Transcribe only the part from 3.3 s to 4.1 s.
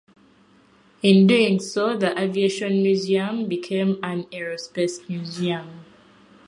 became